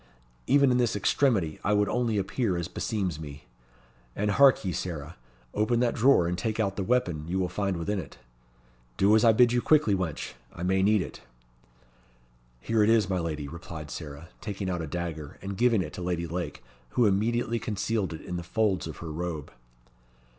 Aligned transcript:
Even 0.47 0.71
in 0.71 0.79
this 0.79 0.95
extremity 0.95 1.59
I 1.63 1.73
would 1.73 1.87
only 1.87 2.17
appear 2.17 2.57
as 2.57 2.67
beseems 2.67 3.19
me. 3.19 3.45
And 4.15 4.31
hark 4.31 4.65
ye, 4.65 4.71
Sarah, 4.71 5.15
open 5.53 5.79
that 5.81 5.93
drawer, 5.93 6.25
and 6.27 6.35
take 6.35 6.59
out 6.59 6.75
the 6.75 6.81
weapon 6.83 7.27
you 7.27 7.37
will 7.37 7.47
find 7.47 7.77
within 7.77 7.99
it. 7.99 8.17
Do 8.97 9.15
as 9.15 9.23
I 9.23 9.31
bid 9.31 9.53
you 9.53 9.61
quickly, 9.61 9.93
wench. 9.93 10.33
I 10.55 10.63
may 10.63 10.81
need 10.81 11.03
it." 11.03 11.21
"Here 12.61 12.81
it 12.81 12.89
is, 12.89 13.11
my 13.11 13.19
lady," 13.19 13.47
replied 13.47 13.91
Sarah, 13.91 14.29
taking 14.41 14.71
out 14.71 14.81
a 14.81 14.87
dagger, 14.87 15.37
and 15.39 15.55
giving 15.55 15.83
it 15.83 15.93
to 15.93 16.01
Lady 16.01 16.25
Lake, 16.25 16.63
who 16.97 17.05
immediately 17.05 17.59
concealed 17.59 18.11
it 18.11 18.21
in 18.21 18.37
the 18.37 18.41
folds 18.43 18.87
of 18.87 18.97
her 19.05 19.11
robe. 19.11 19.51